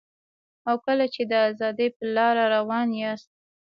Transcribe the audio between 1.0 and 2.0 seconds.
چي د ازادۍ